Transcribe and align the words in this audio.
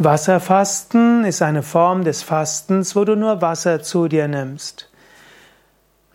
Wasserfasten 0.00 1.24
ist 1.24 1.42
eine 1.42 1.64
Form 1.64 2.04
des 2.04 2.22
Fastens, 2.22 2.94
wo 2.94 3.04
du 3.04 3.16
nur 3.16 3.42
Wasser 3.42 3.82
zu 3.82 4.06
dir 4.06 4.28
nimmst. 4.28 4.88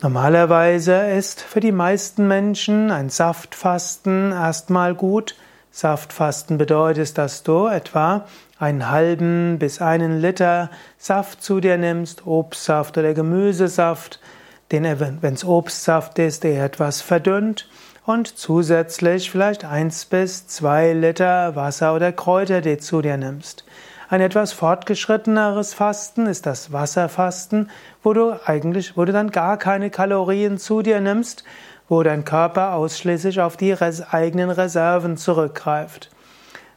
Normalerweise 0.02 1.12
ist 1.12 1.42
für 1.42 1.60
die 1.60 1.74
meisten 1.74 2.26
Menschen 2.26 2.92
ein 2.92 3.10
Saftfasten 3.10 4.32
erstmal 4.32 4.96
gut. 4.96 5.36
Saftfasten 5.70 6.58
bedeutet, 6.58 7.18
dass 7.18 7.44
du 7.44 7.68
etwa 7.68 8.26
einen 8.58 8.90
halben 8.90 9.60
bis 9.60 9.82
einen 9.82 10.22
Liter 10.22 10.70
Saft 10.98 11.44
zu 11.44 11.60
dir 11.60 11.78
nimmst, 11.78 12.26
Obstsaft 12.26 12.98
oder 12.98 13.14
Gemüsesaft, 13.14 14.22
den, 14.72 14.84
wenn 15.22 15.34
es 15.34 15.46
Obstsaft 15.46 16.18
ist, 16.20 16.44
der 16.44 16.64
etwas 16.64 17.02
verdünnt 17.02 17.68
und 18.06 18.28
zusätzlich 18.38 19.32
vielleicht 19.32 19.66
eins 19.66 20.06
bis 20.06 20.48
zwei 20.48 20.94
Liter 20.94 21.56
Wasser 21.56 21.96
oder 21.96 22.12
Kräuter, 22.12 22.62
die 22.62 22.78
zu 22.78 23.02
dir 23.02 23.18
nimmst. 23.18 23.64
Ein 24.10 24.22
etwas 24.22 24.52
fortgeschritteneres 24.52 25.74
Fasten 25.74 26.28
ist 26.28 26.46
das 26.46 26.72
Wasserfasten, 26.72 27.70
wo 28.04 28.14
du 28.14 28.34
eigentlich, 28.46 28.96
wo 28.98 29.06
du 29.06 29.12
dann 29.12 29.32
gar 29.32 29.58
keine 29.58 29.90
Kalorien 29.90 30.58
zu 30.58 30.82
dir 30.82 31.00
nimmst, 31.02 31.44
wo 31.90 32.04
dein 32.04 32.26
Körper 32.26 32.74
ausschließlich 32.74 33.42
auf 33.42 33.58
die 33.58 33.76
eigenen 34.12 34.50
Reserven 34.50 35.18
zurückgreift. 35.18 36.12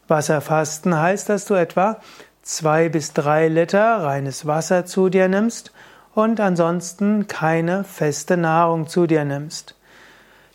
Wasserfasten 0.08 0.98
heißt, 0.98 1.28
dass 1.28 1.44
du 1.44 1.54
etwa 1.54 2.00
zwei 2.42 2.88
bis 2.88 3.12
drei 3.12 3.48
Liter 3.48 4.02
reines 4.02 4.46
Wasser 4.46 4.86
zu 4.86 5.08
dir 5.08 5.28
nimmst 5.28 5.72
und 6.16 6.40
ansonsten 6.40 7.26
keine 7.28 7.84
feste 7.84 8.38
Nahrung 8.38 8.88
zu 8.88 9.06
dir 9.06 9.26
nimmst. 9.26 9.74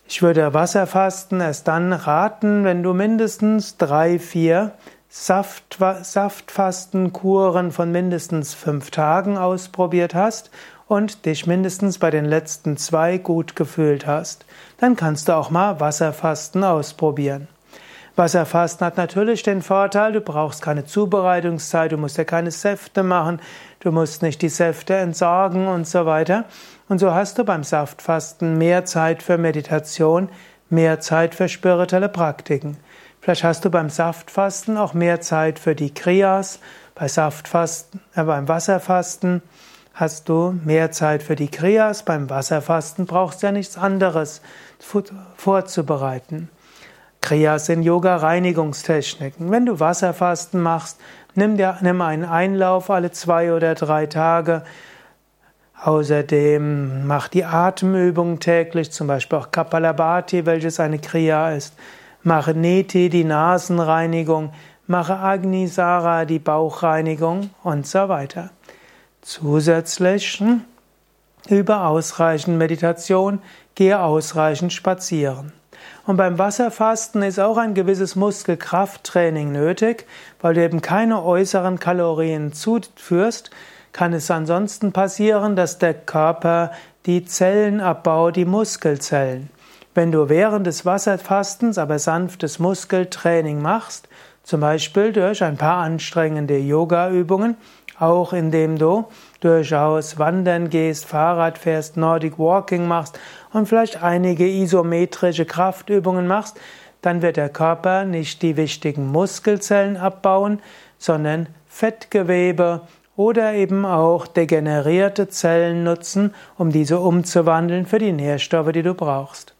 Ich 0.08 0.24
würde 0.24 0.56
Wasserfasten 0.56 1.40
erst 1.40 1.68
dann 1.68 1.94
raten, 1.94 2.64
wenn 2.64 2.82
du 2.82 2.94
mindestens 2.94 3.78
drei, 3.78 4.18
vier 4.18 4.74
Saft, 5.08 5.78
Saftfastenkuren 6.02 7.72
von 7.72 7.92
mindestens 7.92 8.56
fünf 8.56 8.90
Tagen 8.90 9.38
ausprobiert 9.38 10.16
hast 10.16 10.50
und 10.88 11.28
dich 11.28 11.46
mindestens 11.46 12.00
bei 12.00 12.10
den 12.10 12.26
letzten 12.26 12.76
zwei 12.76 13.20
gut 13.20 13.56
gefühlt 13.56 14.08
hast. 14.08 14.46
Dann 14.80 14.96
kannst 14.96 15.28
du 15.28 15.38
auch 15.38 15.52
mal 15.52 15.80
Wasserfasten 15.80 16.64
ausprobieren. 16.64 17.48
Wasserfasten 18.22 18.86
hat 18.86 18.98
natürlich 18.98 19.42
den 19.42 19.64
Vorteil, 19.64 20.12
du 20.12 20.22
brauchst 20.22 20.62
keine 20.62 20.86
Zubereitungszeit, 20.86 21.92
du 21.92 21.98
musst 21.98 22.20
ja 22.20 22.24
keine 22.24 22.52
Säfte 22.52 23.02
machen, 23.02 23.42
du 23.80 23.92
musst 23.92 24.22
nicht 24.22 24.44
die 24.44 24.50
Säfte 24.50 24.94
entsorgen 24.94 25.68
und 25.68 25.88
so 25.88 26.06
weiter. 26.06 26.46
Und 26.88 27.00
so 27.00 27.16
hast 27.16 27.40
du 27.40 27.44
beim 27.44 27.64
Saftfasten 27.64 28.60
mehr 28.60 28.86
Zeit 28.86 29.24
für 29.24 29.40
Meditation, 29.40 30.30
mehr 30.70 31.00
Zeit 31.00 31.34
für 31.34 31.50
spirituelle 31.50 32.10
Praktiken. 32.10 32.78
Vielleicht 33.22 33.44
hast 33.44 33.66
du 33.66 33.72
beim 33.72 33.90
Saftfasten 33.90 34.78
auch 34.78 34.94
mehr 34.94 35.20
Zeit 35.22 35.58
für 35.58 35.74
die 35.74 35.92
Kriyas, 35.92 36.60
bei 36.94 37.08
Saftfasten, 37.08 38.02
äh, 38.14 38.24
beim 38.24 38.48
Wasserfasten 38.48 39.42
hast 39.96 40.30
du 40.30 40.60
mehr 40.64 40.92
Zeit 40.92 41.24
für 41.24 41.36
die 41.36 41.50
Kriyas, 41.50 42.04
beim 42.04 42.30
Wasserfasten 42.30 43.08
brauchst 43.08 43.42
du 43.42 43.48
ja 43.48 43.52
nichts 43.52 43.80
anderes 43.80 44.44
vorzubereiten. 45.38 46.50
Kriyas 47.22 47.68
sind 47.68 47.84
Yoga-Reinigungstechniken. 47.84 49.52
Wenn 49.52 49.66
du 49.66 49.80
Wasserfasten 49.80 50.60
machst, 50.60 51.00
nimm, 51.36 51.56
dir, 51.56 51.78
nimm 51.82 52.02
einen 52.02 52.26
Einlauf 52.26 52.90
alle 52.90 53.12
zwei 53.12 53.54
oder 53.54 53.76
drei 53.76 54.08
Tage. 54.08 54.64
Außerdem 55.84 57.08
mach 57.08 57.28
die 57.28 57.46
Atemübung 57.46 58.40
täglich, 58.40 58.92
zum 58.92 59.08
Beispiel 59.08 59.38
auch 59.38 59.52
Kapalabhati, 59.52 60.46
welches 60.46 60.80
eine 60.80 61.00
Kriya 61.00 61.52
ist. 61.52 61.76
Mache 62.24 62.54
Neti, 62.54 63.10
die 63.10 63.24
Nasenreinigung. 63.24 64.52
Mache 64.88 65.16
Agnisara, 65.16 66.26
die 66.26 66.40
Bauchreinigung 66.40 67.52
und 67.64 67.88
so 67.88 68.10
weiter. 68.10 68.50
Zusätzlich 69.22 70.40
hm, 70.40 70.62
über 71.50 71.86
ausreichend 71.88 72.58
Meditation, 72.58 73.42
gehe 73.76 74.00
ausreichend 74.00 74.74
spazieren. 74.74 75.54
Und 76.06 76.18
beim 76.18 76.38
Wasserfasten 76.38 77.22
ist 77.22 77.40
auch 77.40 77.58
ein 77.58 77.74
gewisses 77.74 78.16
Muskelkrafttraining 78.16 79.52
nötig, 79.52 80.06
weil 80.42 80.54
du 80.54 80.64
eben 80.64 80.82
keine 80.82 81.24
äußeren 81.24 81.80
Kalorien 81.80 82.54
zuführst, 82.54 83.52
kann 83.94 84.14
es 84.14 84.32
ansonsten 84.32 84.92
passieren, 84.92 85.56
dass 85.56 85.78
der 85.78 85.94
Körper 85.94 86.72
die 87.06 87.26
Zellen 87.26 87.82
abbaut, 87.82 88.36
die 88.36 88.46
Muskelzellen. 88.46 89.50
Wenn 89.94 90.12
du 90.12 90.30
während 90.30 90.66
des 90.68 90.86
Wasserfastens 90.86 91.78
aber 91.78 92.00
sanftes 92.00 92.60
Muskeltraining 92.60 93.62
machst, 93.62 94.08
zum 94.44 94.62
Beispiel 94.62 95.12
durch 95.12 95.44
ein 95.44 95.58
paar 95.58 95.78
anstrengende 95.78 96.58
Yoga-Übungen, 96.58 97.58
auch 98.02 98.34
indem 98.34 98.78
du 98.78 99.06
durchaus 99.40 100.18
wandern 100.18 100.70
gehst, 100.70 101.06
Fahrrad 101.06 101.58
fährst, 101.58 101.98
Nordic 101.98 102.40
Walking 102.40 102.88
machst 102.88 103.20
und 103.54 103.68
vielleicht 103.68 104.02
einige 104.02 104.48
isometrische 104.48 105.46
Kraftübungen 105.46 106.28
machst, 106.28 106.60
dann 107.02 107.22
wird 107.22 107.38
der 107.38 107.50
Körper 107.50 108.06
nicht 108.06 108.42
die 108.42 108.58
wichtigen 108.58 109.08
Muskelzellen 109.08 109.98
abbauen, 109.98 110.60
sondern 110.98 111.48
Fettgewebe 111.68 112.82
oder 113.16 113.54
eben 113.54 113.86
auch 113.86 114.28
degenerierte 114.28 115.30
Zellen 115.30 115.84
nutzen, 115.84 116.34
um 116.58 116.72
diese 116.72 117.00
umzuwandeln 117.00 117.86
für 117.86 118.00
die 118.00 118.14
Nährstoffe, 118.14 118.72
die 118.72 118.84
du 118.84 118.94
brauchst. 118.94 119.54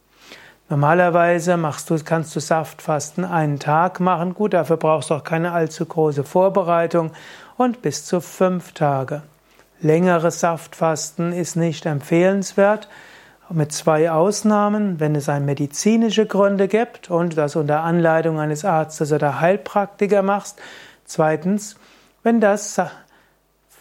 Normalerweise 0.68 1.58
machst 1.58 1.90
du, 1.90 1.98
kannst 2.02 2.34
du 2.34 2.40
Saftfasten 2.40 3.26
einen 3.26 3.58
Tag 3.58 4.00
machen. 4.00 4.32
Gut, 4.32 4.54
dafür 4.54 4.78
brauchst 4.78 5.10
du 5.10 5.14
auch 5.14 5.24
keine 5.24 5.52
allzu 5.52 5.84
große 5.84 6.24
Vorbereitung 6.24 7.10
und 7.62 7.80
bis 7.80 8.04
zu 8.04 8.20
fünf 8.20 8.72
Tage. 8.72 9.22
Längeres 9.80 10.40
Saftfasten 10.40 11.32
ist 11.32 11.56
nicht 11.56 11.86
empfehlenswert, 11.86 12.88
mit 13.48 13.72
zwei 13.72 14.10
Ausnahmen, 14.10 14.98
wenn 14.98 15.14
es 15.14 15.28
ein 15.28 15.44
medizinische 15.44 16.26
Gründe 16.26 16.68
gibt 16.68 17.10
und 17.10 17.36
das 17.36 17.54
unter 17.56 17.80
Anleitung 17.80 18.40
eines 18.40 18.64
Arztes 18.64 19.12
oder 19.12 19.40
Heilpraktiker 19.40 20.22
machst. 20.22 20.60
Zweitens, 21.04 21.76
wenn 22.22 22.40
das 22.40 22.80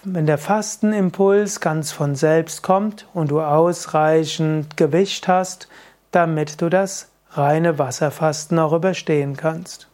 wenn 0.04 0.26
der 0.26 0.40
Fastenimpuls 0.40 1.60
ganz 1.60 1.92
von 1.92 2.16
selbst 2.16 2.64
kommt 2.64 3.06
und 3.14 3.30
du 3.30 3.40
ausreichend 3.40 4.76
Gewicht 4.76 5.28
hast, 5.28 5.68
damit 6.10 6.60
du 6.60 6.70
das 6.70 7.10
reine 7.30 7.78
Wasserfasten 7.78 8.58
auch 8.58 8.74
überstehen 8.74 9.38
kannst. 9.38 9.91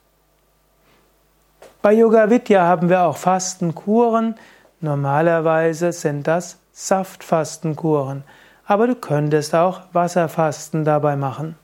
Bei 1.88 1.94
Yoga 1.94 2.30
Vidya 2.30 2.68
haben 2.68 2.90
wir 2.90 3.04
auch 3.04 3.16
Fastenkuren. 3.16 4.36
Normalerweise 4.82 5.94
sind 5.94 6.28
das 6.28 6.60
Saftfastenkuren, 6.74 8.26
aber 8.66 8.88
du 8.88 8.96
könntest 8.96 9.56
auch 9.56 9.84
Wasserfasten 9.94 10.84
dabei 10.84 11.16
machen. 11.16 11.56